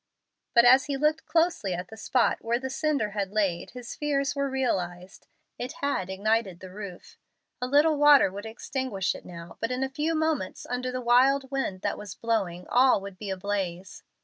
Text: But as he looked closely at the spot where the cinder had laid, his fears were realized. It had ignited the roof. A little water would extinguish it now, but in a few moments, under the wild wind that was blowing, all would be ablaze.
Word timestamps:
But 0.55 0.65
as 0.65 0.85
he 0.85 0.97
looked 0.97 1.27
closely 1.27 1.75
at 1.75 1.89
the 1.89 1.95
spot 1.95 2.39
where 2.43 2.57
the 2.59 2.71
cinder 2.71 3.11
had 3.11 3.31
laid, 3.31 3.69
his 3.69 3.93
fears 3.95 4.35
were 4.35 4.49
realized. 4.49 5.27
It 5.59 5.73
had 5.73 6.09
ignited 6.09 6.59
the 6.59 6.71
roof. 6.71 7.19
A 7.61 7.67
little 7.67 7.97
water 7.97 8.31
would 8.31 8.47
extinguish 8.47 9.13
it 9.13 9.25
now, 9.25 9.57
but 9.59 9.69
in 9.69 9.83
a 9.83 9.89
few 9.89 10.15
moments, 10.15 10.65
under 10.67 10.91
the 10.91 11.01
wild 11.01 11.51
wind 11.51 11.81
that 11.81 11.99
was 11.99 12.15
blowing, 12.15 12.65
all 12.67 12.99
would 12.99 13.19
be 13.19 13.29
ablaze. 13.29 14.01